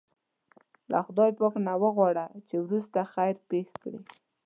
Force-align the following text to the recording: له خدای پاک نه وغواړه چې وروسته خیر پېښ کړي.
له 0.91 0.99
خدای 1.05 1.31
پاک 1.39 1.53
نه 1.67 1.73
وغواړه 1.81 2.25
چې 2.47 2.55
وروسته 2.65 2.99
خیر 3.13 3.35
پېښ 3.49 3.69
کړي. 3.81 3.99